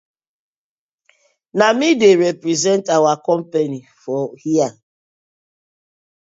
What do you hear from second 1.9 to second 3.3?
dey represent our